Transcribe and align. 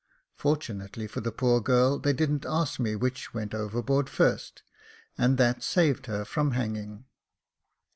Fortunately 0.33 1.05
for 1.05 1.21
the 1.21 1.31
poor 1.31 1.61
girl, 1.61 1.99
they 1.99 2.11
didn't 2.11 2.43
ask 2.43 2.79
me 2.79 2.95
which 2.95 3.35
went 3.35 3.53
overboard 3.53 4.09
first, 4.09 4.63
and 5.15 5.37
that 5.37 5.61
saved 5.61 6.07
her 6.07 6.25
from 6.25 6.53
hanging. 6.53 7.05